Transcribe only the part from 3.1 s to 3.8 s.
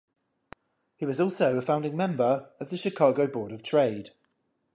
Board of